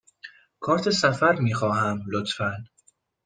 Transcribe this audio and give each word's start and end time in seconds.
کارت 0.59 0.89
سفر 0.89 1.35
می 1.39 1.53
خواهم، 1.53 2.03
لطفاً. 2.07 2.53